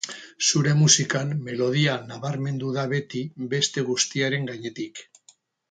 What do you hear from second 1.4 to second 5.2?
melodia nabarmendu da beti beste guztiaren gainetik.